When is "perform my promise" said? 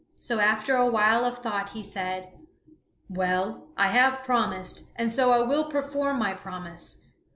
5.65-7.01